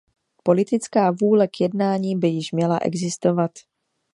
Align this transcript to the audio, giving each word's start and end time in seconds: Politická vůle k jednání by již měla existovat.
Politická 0.43 1.11
vůle 1.21 1.47
k 1.47 1.61
jednání 1.61 2.15
by 2.15 2.27
již 2.27 2.51
měla 2.51 2.77
existovat. 2.81 3.51